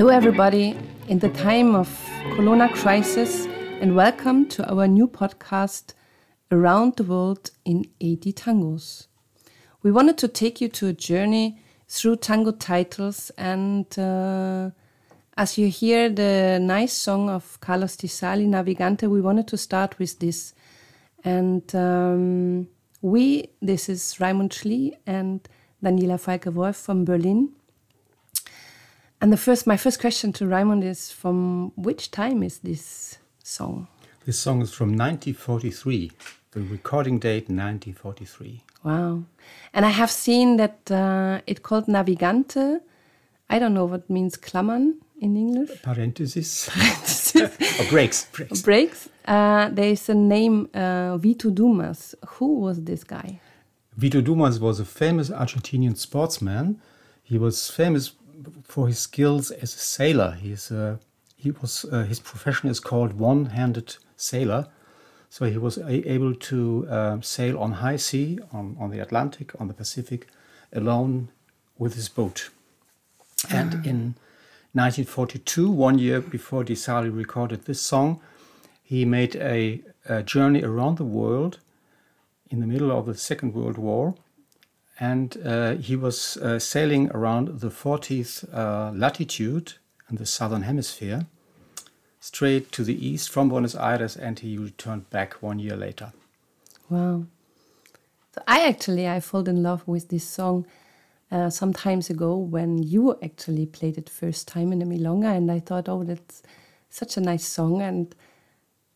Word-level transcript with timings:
everybody, 0.00 0.74
in 1.08 1.18
the 1.18 1.28
time 1.28 1.74
of 1.74 1.86
Corona 2.34 2.66
crisis, 2.72 3.46
and 3.80 3.94
welcome 3.94 4.48
to 4.48 4.66
our 4.72 4.88
new 4.88 5.06
podcast, 5.06 5.92
Around 6.50 6.96
the 6.96 7.04
World 7.04 7.50
in 7.66 7.84
80 8.00 8.32
Tangos. 8.32 9.08
We 9.82 9.92
wanted 9.92 10.16
to 10.18 10.28
take 10.28 10.62
you 10.62 10.68
to 10.70 10.86
a 10.88 10.92
journey 10.94 11.60
through 11.88 12.16
tango 12.16 12.52
titles, 12.52 13.30
and 13.36 13.86
uh, 13.98 14.70
as 15.36 15.58
you 15.58 15.68
hear 15.68 16.08
the 16.08 16.58
nice 16.58 16.94
song 16.94 17.28
of 17.28 17.60
Carlos 17.60 17.94
Di 17.96 18.08
Sarli, 18.08 18.46
Navigante, 18.46 19.08
we 19.10 19.20
wanted 19.20 19.46
to 19.48 19.58
start 19.58 19.98
with 19.98 20.18
this. 20.20 20.54
And 21.22 21.62
um, 21.76 22.66
we, 23.02 23.50
this 23.60 23.90
is 23.90 24.16
Raimund 24.18 24.52
Schlie 24.52 24.96
and 25.06 25.46
Daniela 25.84 26.18
Falke 26.18 26.52
Wolf 26.52 26.76
from 26.76 27.04
Berlin. 27.04 27.50
And 29.22 29.32
the 29.32 29.36
first, 29.36 29.68
my 29.68 29.76
first 29.76 30.00
question 30.00 30.32
to 30.32 30.48
Raymond 30.48 30.82
is 30.82 31.12
from 31.12 31.70
which 31.76 32.10
time 32.10 32.42
is 32.42 32.58
this 32.58 33.18
song? 33.44 33.86
This 34.26 34.36
song 34.36 34.60
is 34.62 34.74
from 34.74 34.88
1943, 34.88 36.10
the 36.50 36.62
recording 36.62 37.20
date 37.20 37.48
1943. 37.48 38.64
Wow. 38.82 39.22
And 39.72 39.86
I 39.86 39.90
have 39.90 40.10
seen 40.10 40.56
that 40.56 40.90
uh, 40.90 41.40
it 41.46 41.62
called 41.62 41.86
Navigante. 41.86 42.80
I 43.48 43.60
don't 43.60 43.74
know 43.74 43.84
what 43.84 44.10
means 44.10 44.36
Klammern 44.36 44.94
in 45.20 45.36
English. 45.36 45.70
Parenthesis. 45.82 46.68
or 47.36 47.84
breaks. 47.90 48.24
Breaks. 48.24 48.62
Breaks. 48.62 49.08
Uh, 49.24 49.68
there 49.68 49.90
is 49.90 50.08
a 50.08 50.14
name, 50.14 50.68
uh, 50.74 51.16
Vito 51.18 51.50
Dumas. 51.50 52.16
Who 52.26 52.58
was 52.58 52.82
this 52.82 53.04
guy? 53.04 53.40
Vito 53.96 54.20
Dumas 54.20 54.58
was 54.58 54.80
a 54.80 54.84
famous 54.84 55.30
Argentinian 55.30 55.96
sportsman. 55.96 56.80
He 57.22 57.38
was 57.38 57.70
famous 57.70 58.14
for 58.64 58.88
his 58.88 58.98
skills 58.98 59.50
as 59.50 59.74
a 59.74 59.78
sailor. 59.78 60.32
He's, 60.32 60.70
uh, 60.70 60.96
he 61.36 61.50
was, 61.50 61.84
uh, 61.84 62.04
his 62.04 62.20
profession 62.20 62.68
is 62.68 62.80
called 62.80 63.14
one-handed 63.14 63.96
sailor. 64.16 64.68
So 65.28 65.46
he 65.46 65.58
was 65.58 65.78
able 65.78 66.34
to 66.34 66.86
uh, 66.90 67.20
sail 67.22 67.58
on 67.58 67.72
high 67.72 67.96
sea, 67.96 68.38
on, 68.52 68.76
on 68.78 68.90
the 68.90 68.98
Atlantic, 69.00 69.58
on 69.58 69.68
the 69.68 69.74
Pacific, 69.74 70.26
alone 70.72 71.28
with 71.78 71.94
his 71.94 72.08
boat. 72.08 72.50
And 73.50 73.74
ah. 73.74 73.88
in 73.88 74.14
1942, 74.74 75.70
one 75.70 75.98
year 75.98 76.20
before 76.20 76.64
Di 76.64 76.74
Sarli 76.74 77.14
recorded 77.14 77.64
this 77.64 77.80
song, 77.80 78.20
he 78.82 79.04
made 79.04 79.36
a, 79.36 79.80
a, 80.08 80.22
journey 80.22 80.62
around 80.62 80.98
the 80.98 81.04
world 81.04 81.58
in 82.50 82.60
the 82.60 82.66
middle 82.66 82.90
of 82.90 83.06
the 83.06 83.14
Second 83.14 83.54
World 83.54 83.78
War. 83.78 84.14
And 85.02 85.36
uh, 85.44 85.74
he 85.74 85.96
was 85.96 86.36
uh, 86.36 86.60
sailing 86.60 87.10
around 87.10 87.58
the 87.58 87.70
40th 87.70 88.46
uh, 88.54 88.92
latitude 88.94 89.72
in 90.08 90.14
the 90.14 90.26
southern 90.26 90.62
hemisphere 90.62 91.26
straight 92.20 92.70
to 92.70 92.84
the 92.84 92.94
east 93.04 93.28
from 93.28 93.48
Buenos 93.48 93.74
Aires, 93.74 94.16
and 94.16 94.38
he 94.38 94.56
returned 94.56 95.10
back 95.10 95.34
one 95.42 95.58
year 95.58 95.76
later. 95.76 96.12
Wow! 96.88 97.24
So 98.32 98.42
I 98.46 98.68
actually 98.68 99.08
I 99.08 99.18
fell 99.18 99.48
in 99.48 99.60
love 99.60 99.82
with 99.88 100.08
this 100.08 100.22
song 100.22 100.66
uh, 101.32 101.50
some 101.50 101.72
times 101.72 102.08
ago 102.08 102.36
when 102.36 102.80
you 102.80 103.18
actually 103.24 103.66
played 103.66 103.98
it 103.98 104.08
first 104.08 104.46
time 104.46 104.70
in 104.70 104.78
the 104.78 104.84
milonga, 104.84 105.36
and 105.36 105.50
I 105.50 105.58
thought, 105.58 105.88
oh, 105.88 106.04
that's 106.04 106.44
such 106.90 107.16
a 107.16 107.20
nice 107.20 107.44
song. 107.44 107.82
And 107.82 108.14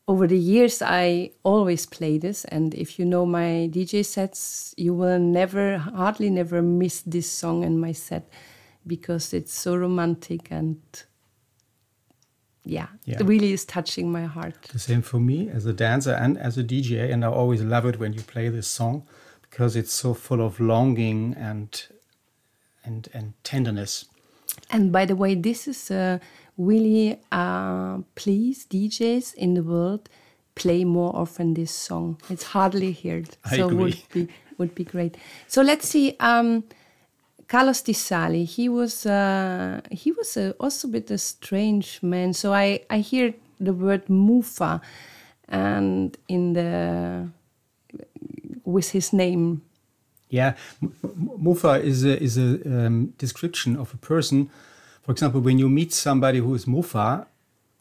over 0.09 0.27
the 0.27 0.39
years, 0.39 0.83
I 0.83 1.33
always 1.43 1.84
play 1.84 2.19
this, 2.19 2.44
and 2.44 2.75
if 2.75 2.99
you 2.99 3.05
know 3.05 3.27
my 3.27 3.69
DJ 3.72 4.05
sets, 4.05 4.75
you 4.77 4.94
will 4.94 5.19
never, 5.19 5.78
hardly 5.78 6.31
never 6.31 6.62
miss 6.62 7.03
this 7.03 7.28
song 7.28 7.65
in 7.65 7.78
my 7.78 7.93
set 7.93 8.28
because 8.87 9.34
it's 9.34 9.53
so 9.53 9.75
romantic 9.75 10.49
and 10.50 10.81
yeah, 12.65 12.87
yeah, 13.05 13.19
it 13.21 13.27
really 13.27 13.53
is 13.53 13.65
touching 13.65 14.11
my 14.11 14.25
heart. 14.25 14.61
The 14.72 14.78
same 14.78 15.03
for 15.03 15.19
me 15.19 15.49
as 15.49 15.66
a 15.66 15.72
dancer 15.72 16.12
and 16.12 16.39
as 16.39 16.56
a 16.59 16.65
DJ, 16.65 17.12
and 17.12 17.25
I 17.25 17.28
always 17.28 17.62
love 17.62 17.87
it 17.87 17.99
when 17.99 18.12
you 18.12 18.22
play 18.22 18.49
this 18.49 18.69
song 18.69 19.06
because 19.43 19.77
it's 19.77 19.93
so 19.93 20.15
full 20.15 20.41
of 20.41 20.61
longing 20.61 21.34
and 21.39 21.84
and 22.84 23.09
and 23.12 23.34
tenderness. 23.43 24.06
And 24.71 24.93
by 24.93 25.05
the 25.05 25.16
way, 25.16 25.34
this 25.34 25.69
is 25.69 25.91
uh, 25.91 26.19
really 26.59 27.21
uh, 27.33 27.99
please 28.15 28.67
DJs 28.67 29.34
in 29.34 29.55
the 29.55 29.62
world 29.62 30.09
play 30.55 30.84
more 30.84 31.15
often 31.15 31.55
this 31.55 31.71
song. 31.71 32.19
It's 32.31 32.44
hardly 32.44 32.93
heard, 32.93 33.37
I 33.44 33.56
so 33.56 33.67
agree. 33.67 33.77
would 33.77 34.03
be 34.12 34.28
would 34.59 34.75
be 34.75 34.84
great. 34.84 35.16
So 35.47 35.62
let's 35.62 35.89
see. 35.89 36.16
Um, 36.19 36.65
Carlos 37.49 37.83
Di 37.83 37.93
Sarli, 37.93 38.45
he 38.45 38.69
was 38.69 39.06
uh, 39.06 39.81
he 39.91 40.12
was 40.12 40.37
a, 40.37 40.53
also 40.59 40.89
a 40.89 40.91
bit 40.91 41.11
a 41.11 41.19
strange 41.19 42.03
man. 42.03 42.33
So 42.33 42.53
I 42.53 42.81
I 42.91 42.99
hear 42.99 43.34
the 43.61 43.72
word 43.72 44.09
mufa, 44.09 44.81
and 45.49 46.16
in 46.28 46.55
the 46.55 47.28
with 48.65 48.91
his 48.91 49.12
name. 49.12 49.62
Yeah, 50.28 50.55
mufa 51.39 51.81
is 51.84 52.05
a 52.05 52.21
is 52.21 52.37
a 52.37 52.87
um, 52.87 53.15
description 53.19 53.77
of 53.77 53.95
a 53.95 53.99
person. 53.99 54.50
For 55.06 55.12
example, 55.12 55.41
when 55.41 55.59
you 55.59 55.69
meet 55.69 55.93
somebody 55.93 56.41
who 56.41 56.55
is 56.55 56.67
mufa 56.67 57.27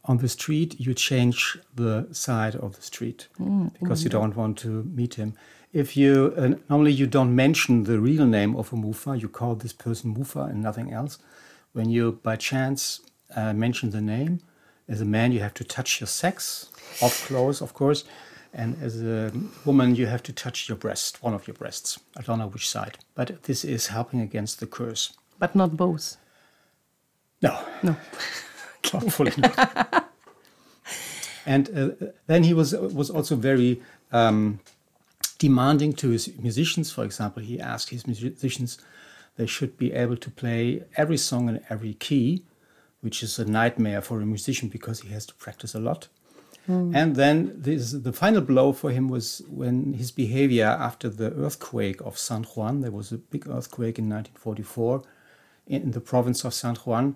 on 0.06 0.18
the 0.18 0.30
street, 0.30 0.80
you 0.80 0.94
change 0.94 1.58
the 1.76 2.08
side 2.12 2.56
of 2.56 2.76
the 2.78 2.82
street 2.82 3.28
mm, 3.40 3.74
because 3.80 4.02
mm. 4.02 4.06
you 4.06 4.10
don't 4.12 4.36
want 4.36 4.58
to 4.60 4.84
meet 4.84 5.16
him 5.16 5.34
if 5.76 5.98
you 5.98 6.34
uh, 6.38 6.52
normally 6.70 6.94
you 6.94 7.06
don't 7.06 7.36
mention 7.36 7.84
the 7.84 8.00
real 8.00 8.26
name 8.26 8.56
of 8.56 8.72
a 8.72 8.78
mufa, 8.78 9.18
you 9.18 9.28
call 9.28 9.56
this 9.56 9.74
person 9.74 10.14
mufa 10.18 10.44
and 10.52 10.64
nothing 10.64 10.94
else. 10.94 11.20
When 11.74 11.90
you 11.90 12.14
by 12.24 12.38
chance 12.38 13.02
uh, 13.36 13.52
mention 13.52 13.90
the 13.90 14.00
name, 14.00 14.40
as 14.88 15.02
a 15.02 15.06
man 15.06 15.34
you 15.34 15.42
have 15.42 15.54
to 15.56 15.66
touch 15.66 16.00
your 16.00 16.08
sex, 16.08 16.70
off 17.02 17.28
close, 17.28 17.62
of 17.62 17.74
course, 17.74 18.06
and 18.54 18.82
as 18.82 19.04
a 19.04 19.34
woman 19.66 19.96
you 19.96 20.06
have 20.06 20.24
to 20.24 20.32
touch 20.32 20.70
your 20.70 20.78
breast, 20.78 21.22
one 21.22 21.34
of 21.34 21.46
your 21.46 21.56
breasts. 21.56 22.00
I 22.16 22.22
don't 22.22 22.40
know 22.40 22.48
which 22.48 22.70
side, 22.70 22.98
but 23.14 23.44
this 23.44 23.66
is 23.66 23.88
helping 23.88 24.22
against 24.22 24.62
the 24.62 24.68
curse. 24.68 25.12
But 25.40 25.56
not 25.56 25.76
both. 25.76 26.16
No. 27.42 27.60
No. 27.84 27.96
Hopefully 28.92 29.34
not. 29.38 30.12
and 31.46 31.70
uh, 31.78 32.06
then 32.28 32.44
he 32.44 32.54
was 32.54 32.74
was 32.74 33.10
also 33.10 33.36
very. 33.36 33.82
Um, 34.12 34.60
demanding 35.38 35.94
to 35.94 36.10
his 36.10 36.38
musicians. 36.40 36.92
For 36.92 37.04
example, 37.04 37.44
he 37.44 37.60
asked 37.60 37.90
his 37.90 38.08
musicians 38.08 38.78
they 39.38 39.46
should 39.46 39.78
be 39.78 39.92
able 39.94 40.18
to 40.18 40.30
play 40.32 40.84
every 40.96 41.18
song 41.18 41.50
in 41.50 41.64
every 41.70 41.94
key, 41.94 42.44
which 43.02 43.22
is 43.22 43.38
a 43.38 43.46
nightmare 43.46 44.02
for 44.02 44.22
a 44.22 44.26
musician 44.26 44.70
because 44.70 45.02
he 45.02 45.10
has 45.10 45.26
to 45.26 45.34
practice 45.36 45.76
a 45.76 45.80
lot. 45.80 46.08
Mm. 46.70 46.96
And 46.96 47.16
then 47.16 47.54
this, 47.56 47.92
the 47.92 48.14
final 48.14 48.42
blow 48.42 48.72
for 48.74 48.92
him 48.92 49.10
was 49.10 49.42
when 49.50 49.94
his 49.94 50.12
behavior 50.12 50.66
after 50.66 51.10
the 51.10 51.32
earthquake 51.34 52.02
of 52.02 52.18
San 52.18 52.44
Juan. 52.44 52.82
There 52.82 52.92
was 52.92 53.12
a 53.12 53.18
big 53.18 53.48
earthquake 53.48 54.00
in 54.00 54.10
1944 54.10 55.04
in 55.68 55.92
the 55.92 56.02
province 56.02 56.44
of 56.44 56.54
San 56.54 56.76
Juan 56.76 57.16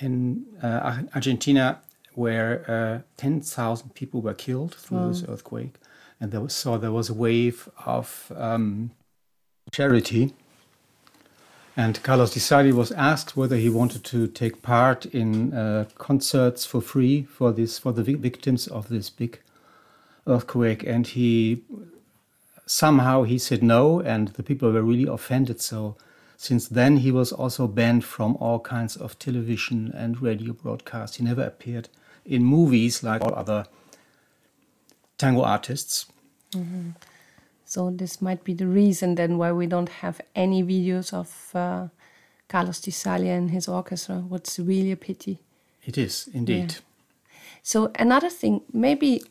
in 0.00 0.44
uh, 0.62 1.02
Argentina, 1.14 1.80
where 2.14 2.64
uh, 2.68 3.00
10,000 3.16 3.94
people 3.94 4.20
were 4.20 4.34
killed 4.34 4.74
through 4.74 5.08
this 5.08 5.24
earthquake 5.28 5.74
and 6.20 6.32
there 6.32 6.40
was, 6.40 6.54
so 6.54 6.78
there 6.78 6.92
was 6.92 7.10
a 7.10 7.14
wave 7.14 7.68
of 7.84 8.32
um, 8.36 8.90
charity. 9.70 10.34
And 11.76 12.02
Carlos 12.02 12.32
Di 12.32 12.40
Sarli 12.40 12.72
was 12.72 12.90
asked 12.92 13.36
whether 13.36 13.56
he 13.56 13.68
wanted 13.68 14.02
to 14.04 14.26
take 14.28 14.62
part 14.62 15.04
in 15.06 15.52
uh, 15.52 15.84
concerts 15.98 16.64
for 16.64 16.80
free 16.80 17.24
for 17.24 17.52
this 17.52 17.78
for 17.78 17.92
the 17.92 18.02
victims 18.02 18.66
of 18.66 18.88
this 18.88 19.10
big 19.10 19.40
earthquake, 20.26 20.82
and 20.84 21.06
he 21.06 21.62
somehow 22.64 23.24
he 23.24 23.36
said 23.36 23.62
no, 23.62 24.00
and 24.00 24.28
the 24.28 24.42
people 24.42 24.72
were 24.72 24.82
really 24.82 25.06
offended. 25.06 25.60
So 25.60 25.96
since 26.36 26.68
then 26.68 26.98
he 26.98 27.10
was 27.10 27.32
also 27.32 27.66
banned 27.66 28.04
from 28.04 28.36
all 28.36 28.60
kinds 28.60 28.96
of 28.96 29.18
television 29.18 29.92
and 29.94 30.20
radio 30.20 30.52
broadcasts. 30.52 31.16
He 31.16 31.24
never 31.24 31.42
appeared 31.42 31.88
in 32.24 32.44
movies 32.44 33.02
like 33.02 33.22
all 33.22 33.34
other 33.34 33.64
tango 35.18 35.42
artists. 35.42 36.06
Mm-hmm. 36.52 36.90
So 37.64 37.90
this 37.90 38.22
might 38.22 38.44
be 38.44 38.54
the 38.54 38.66
reason 38.66 39.16
then 39.16 39.38
why 39.38 39.52
we 39.52 39.66
don't 39.66 39.88
have 39.88 40.20
any 40.34 40.62
videos 40.62 41.12
of 41.12 41.50
uh, 41.54 41.88
Carlos 42.48 42.80
Di 42.80 42.92
Sarli 42.92 43.28
and 43.28 43.50
his 43.50 43.66
orchestra. 43.66 44.16
What's 44.16 44.58
really 44.58 44.92
a 44.92 44.96
pity. 44.96 45.40
It 45.84 45.98
is 45.98 46.28
indeed. 46.32 46.72
Yeah. 46.72 46.78
So 47.62 47.90
another 47.98 48.30
thing, 48.30 48.60
maybe 48.72 49.22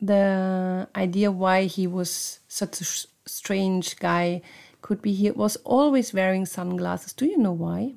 the 0.00 0.88
idea 0.96 1.30
why 1.30 1.64
he 1.64 1.86
was 1.86 2.40
such 2.48 2.80
a 2.80 2.84
sh- 2.84 3.06
strange 3.26 3.98
guy 3.98 4.40
could 4.82 5.00
be 5.00 5.12
here, 5.12 5.32
was 5.32 5.56
always 5.64 6.12
wearing 6.12 6.46
sunglasses. 6.46 7.12
Do 7.12 7.24
you 7.26 7.38
know 7.38 7.52
why? 7.52 7.94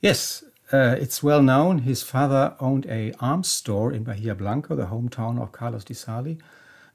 Yes, 0.00 0.44
uh, 0.72 0.96
it's 0.98 1.22
well 1.22 1.42
known. 1.42 1.78
His 1.78 2.02
father 2.02 2.54
owned 2.60 2.86
a 2.86 3.12
arms 3.20 3.48
store 3.48 3.92
in 3.92 4.04
Bahia 4.04 4.34
Blanca, 4.34 4.74
the 4.74 4.86
hometown 4.86 5.40
of 5.40 5.52
Carlos 5.52 5.84
Di 5.84 5.94
Sarli 5.94 6.38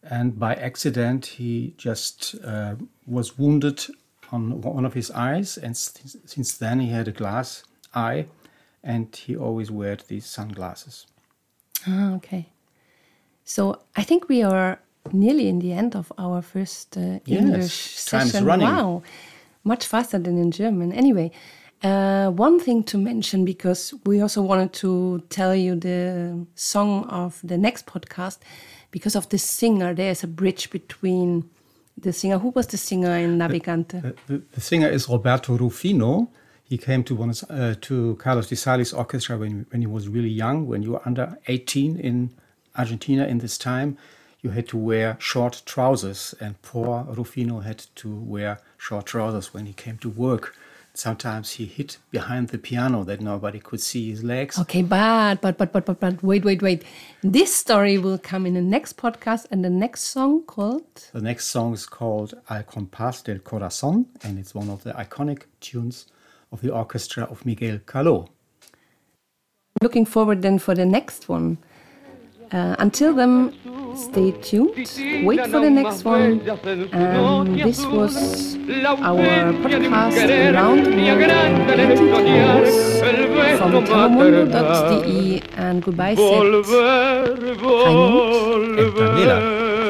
and 0.10 0.38
by 0.38 0.54
accident 0.56 1.26
he 1.26 1.74
just 1.78 2.36
uh, 2.44 2.76
was 3.08 3.38
wounded 3.38 3.86
on 4.32 4.62
one 4.62 4.86
of 4.86 4.94
his 4.94 5.12
eyes 5.12 5.58
and 5.58 5.76
since 5.76 6.58
then 6.58 6.80
he 6.80 6.90
had 6.90 7.08
a 7.08 7.12
glass 7.12 7.64
eye 7.94 8.28
and 8.84 9.16
he 9.16 9.36
always 9.36 9.72
wore 9.72 9.98
these 10.08 10.26
sunglasses. 10.26 11.08
Ah, 11.88 12.14
okay. 12.14 12.50
So 13.44 13.82
I 13.96 14.04
think 14.04 14.28
we 14.28 14.44
are 14.44 14.80
nearly 15.14 15.48
in 15.48 15.60
the 15.60 15.72
end 15.74 15.96
of 15.96 16.12
our 16.18 16.42
first 16.42 16.98
uh, 16.98 17.20
Yes, 17.26 17.42
English 17.42 17.74
session. 17.98 18.46
running. 18.46 18.68
Wow, 18.68 19.04
much 19.64 19.86
faster 19.88 20.20
than 20.20 20.38
in 20.38 20.52
German. 20.52 20.92
Anyway, 20.92 21.32
uh, 21.84 22.30
one 22.32 22.60
thing 22.60 22.84
to 22.84 22.98
mention 22.98 23.46
because 23.46 23.94
we 24.06 24.22
also 24.22 24.42
wanted 24.42 24.74
to 24.74 25.24
tell 25.30 25.56
you 25.56 25.76
the 25.76 26.46
song 26.56 27.06
of 27.06 27.40
the 27.44 27.58
next 27.58 27.86
podcast 27.86 28.40
because 28.92 29.16
of 29.16 29.28
the 29.30 29.38
singer. 29.38 29.94
There's 29.94 30.24
a 30.24 30.28
bridge 30.28 30.70
between 30.70 31.50
the 31.98 32.12
singer. 32.14 32.38
Who 32.40 32.50
was 32.50 32.68
the 32.68 32.78
singer 32.78 33.16
in 33.18 33.38
Navigante? 33.38 34.02
The, 34.02 34.16
the, 34.28 34.42
the 34.54 34.62
singer 34.62 34.88
is 34.90 35.08
Roberto 35.10 35.58
Rufino. 35.58 36.30
He 36.64 36.78
came 36.80 37.04
to 37.04 37.16
Buenos, 37.16 37.44
uh, 37.44 37.76
to 37.82 38.16
Carlos 38.16 38.48
Di 38.50 38.56
Sarli's 38.56 38.92
orchestra 38.92 39.38
when, 39.38 39.68
when 39.70 39.82
he 39.82 39.88
was 39.88 40.08
really 40.08 40.30
young. 40.30 40.66
When 40.68 40.82
you 40.82 40.94
were 40.94 41.02
under 41.06 41.38
18 41.48 42.00
in 42.00 42.32
Argentina 42.76 43.26
in 43.26 43.38
this 43.38 43.58
time, 43.58 43.98
you 44.46 44.52
had 44.52 44.68
to 44.68 44.78
wear 44.78 45.18
short 45.20 45.64
trousers, 45.66 46.36
and 46.40 46.62
poor 46.62 47.04
Rufino 47.10 47.62
had 47.62 47.80
to 47.96 48.16
wear 48.16 48.60
short 48.78 49.08
trousers 49.08 49.56
when 49.56 49.66
he 49.66 49.74
came 49.74 49.98
to 49.98 50.10
work. 50.10 50.56
Sometimes 50.94 51.54
he 51.54 51.66
hid 51.66 51.98
behind 52.12 52.50
the 52.50 52.60
piano 52.60 53.04
that 53.04 53.20
nobody 53.20 53.60
could 53.60 53.82
see 53.82 54.12
his 54.12 54.24
legs. 54.24 54.60
Okay, 54.60 54.84
but 54.84 55.42
but 55.42 55.58
but 55.58 55.74
but 55.74 55.86
but 55.86 56.00
but 56.00 56.24
wait 56.24 56.46
wait 56.46 56.62
wait. 56.62 56.84
This 57.24 57.54
story 57.54 57.98
will 57.98 58.20
come 58.20 58.46
in 58.46 58.54
the 58.54 58.62
next 58.62 58.98
podcast 58.98 59.48
and 59.52 59.66
the 59.66 59.70
next 59.70 60.02
song 60.04 60.44
called 60.44 61.10
The 61.12 61.22
next 61.22 61.48
song 61.48 61.74
is 61.74 61.88
called 61.88 62.36
Al 62.50 62.64
Compás 62.64 63.24
del 63.24 63.40
Corazón, 63.40 64.06
and 64.24 64.38
it's 64.38 64.54
one 64.54 64.70
of 64.70 64.84
the 64.84 64.94
iconic 64.94 65.42
tunes 65.60 66.06
of 66.52 66.62
the 66.62 66.72
orchestra 66.72 67.24
of 67.24 67.46
Miguel 67.46 67.80
Caló. 67.80 68.30
Looking 69.82 70.06
forward 70.06 70.44
then 70.44 70.60
for 70.60 70.76
the 70.76 70.86
next 70.86 71.28
one. 71.28 71.58
Uh, 72.52 72.76
until 72.80 73.14
then, 73.14 73.54
stay 73.98 74.32
tuned. 74.32 74.76
Wait 75.26 75.42
for 75.48 75.60
the 75.60 75.70
next 75.70 76.04
one. 76.06 76.42
And 76.92 77.56
this 77.60 77.86
was 77.86 78.56
our 79.02 79.54
podcast 79.64 80.18
around 80.54 80.84
the 80.84 80.92
world 80.92 81.80
in 81.80 81.92
80 81.92 82.06
tangos 82.12 83.58
from 83.58 83.72
taromundo.de 83.86 85.42
and 85.58 85.84
goodbye. 85.84 86.16
And 86.16 86.66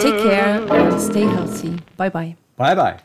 Take 0.02 0.20
care 0.24 0.62
and 0.72 1.02
stay 1.02 1.22
healthy. 1.22 1.80
Bye 1.98 2.10
bye. 2.10 2.36
Bye 2.58 2.76
bye. 2.76 3.00